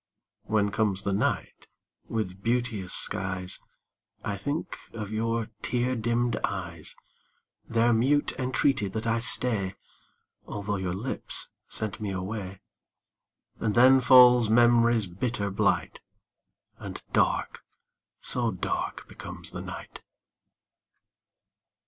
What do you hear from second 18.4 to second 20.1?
dark becomes the night.